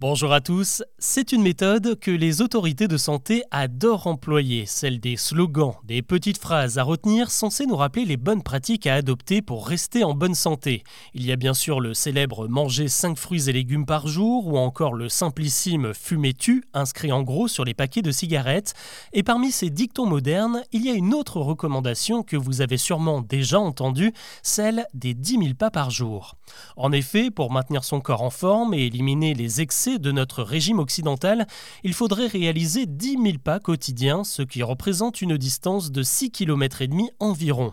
[0.00, 5.18] Bonjour à tous, c'est une méthode que les autorités de santé adorent employer, celle des
[5.18, 9.68] slogans, des petites phrases à retenir censées nous rappeler les bonnes pratiques à adopter pour
[9.68, 10.84] rester en bonne santé.
[11.12, 14.56] Il y a bien sûr le célèbre manger 5 fruits et légumes par jour ou
[14.56, 18.72] encore le simplissime fumer tu inscrit en gros sur les paquets de cigarettes.
[19.12, 23.20] Et parmi ces dictons modernes, il y a une autre recommandation que vous avez sûrement
[23.20, 26.36] déjà entendue, celle des 10 000 pas par jour.
[26.78, 30.78] En effet, pour maintenir son corps en forme et éliminer les excès de notre régime
[30.78, 31.46] occidental,
[31.82, 36.82] il faudrait réaliser 10 000 pas quotidiens, ce qui représente une distance de 6 km
[36.82, 37.72] et demi environ.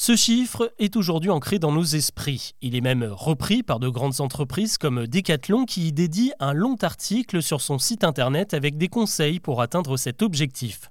[0.00, 2.54] Ce chiffre est aujourd'hui ancré dans nos esprits.
[2.62, 6.76] Il est même repris par de grandes entreprises comme Decathlon qui y dédie un long
[6.82, 10.88] article sur son site internet avec des conseils pour atteindre cet objectif.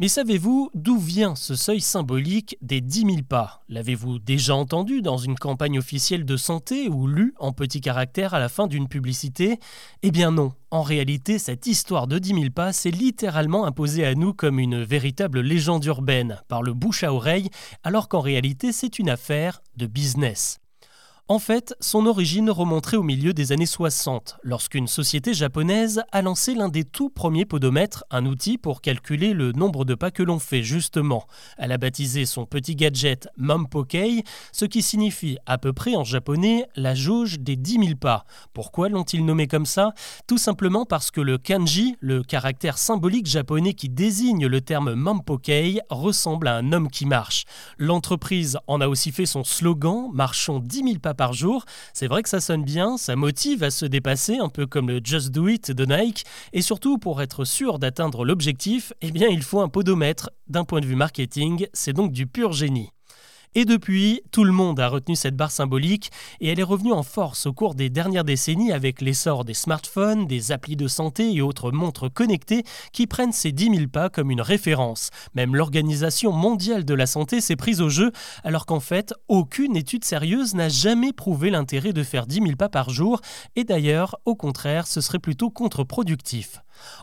[0.00, 3.62] Mais savez-vous d'où vient ce seuil symbolique des 10 000 pas?
[3.68, 8.40] L'avez-vous déjà entendu dans une campagne officielle de santé ou lu en petits caractères à
[8.40, 9.58] la fin d'une publicité?
[10.02, 10.52] Eh bien non.
[10.70, 14.82] En réalité, cette histoire de 10 000 pas s'est littéralement imposée à nous comme une
[14.82, 17.48] véritable légende urbaine, par le bouche à oreille,
[17.82, 20.60] alors qu'en réalité c'est une affaire de business.
[21.30, 26.54] En fait, son origine remonterait au milieu des années 60, lorsqu'une société japonaise a lancé
[26.54, 30.38] l'un des tout premiers podomètres, un outil pour calculer le nombre de pas que l'on
[30.38, 31.26] fait justement.
[31.58, 36.66] Elle a baptisé son petit gadget Mampokei, ce qui signifie à peu près en japonais
[36.76, 38.24] la jauge des 10 000 pas.
[38.54, 39.92] Pourquoi l'ont-ils nommé comme ça?
[40.26, 45.82] Tout simplement parce que le kanji, le caractère symbolique japonais qui désigne le terme Mampokei,
[45.90, 47.44] ressemble à un homme qui marche.
[47.76, 51.66] L'entreprise en a aussi fait son slogan Marchons 10 000 pas par jour.
[51.92, 55.02] C'est vrai que ça sonne bien, ça motive à se dépasser, un peu comme le
[55.04, 56.24] Just Do It de Nike.
[56.54, 60.30] Et surtout, pour être sûr d'atteindre l'objectif, eh bien, il faut un podomètre.
[60.46, 62.90] D'un point de vue marketing, c'est donc du pur génie.
[63.54, 66.10] Et depuis, tout le monde a retenu cette barre symbolique
[66.40, 70.26] et elle est revenue en force au cours des dernières décennies avec l'essor des smartphones,
[70.26, 74.30] des applis de santé et autres montres connectées qui prennent ces 10 000 pas comme
[74.30, 75.10] une référence.
[75.34, 78.12] Même l'Organisation mondiale de la santé s'est prise au jeu
[78.44, 82.68] alors qu'en fait, aucune étude sérieuse n'a jamais prouvé l'intérêt de faire 10 000 pas
[82.68, 83.20] par jour
[83.56, 86.60] et d'ailleurs, au contraire, ce serait plutôt contre-productif.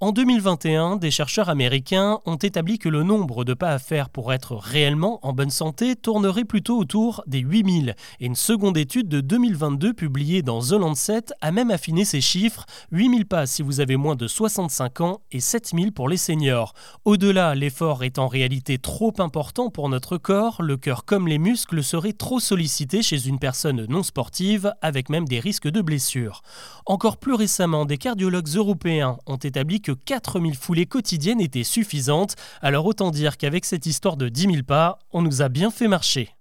[0.00, 4.32] En 2021, des chercheurs américains ont établi que le nombre de pas à faire pour
[4.32, 7.94] être réellement en bonne santé tournerait plutôt autour des 8000.
[8.20, 12.64] Et une seconde étude de 2022 publiée dans The Lancet a même affiné ces chiffres
[12.92, 16.74] 8000 pas si vous avez moins de 65 ans et 7000 pour les seniors.
[17.04, 21.82] Au-delà, l'effort est en réalité trop important pour notre corps, le cœur comme les muscles
[21.82, 26.42] seraient trop sollicités chez une personne non sportive, avec même des risques de blessures.
[26.86, 32.86] Encore plus récemment, des cardiologues européens ont établi que 4000 foulées quotidiennes étaient suffisantes, alors
[32.86, 36.37] autant dire qu'avec cette histoire de 10 000 pas, on nous a bien fait marcher.